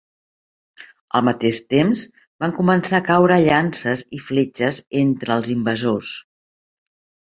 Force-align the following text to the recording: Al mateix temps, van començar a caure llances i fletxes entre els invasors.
Al 1.19 1.23
mateix 1.27 1.59
temps, 1.75 2.07
van 2.45 2.57
començar 2.61 2.99
a 3.03 3.07
caure 3.11 3.39
llances 3.45 4.07
i 4.21 4.25
fletxes 4.33 4.85
entre 5.07 5.41
els 5.41 5.57
invasors. 5.61 6.15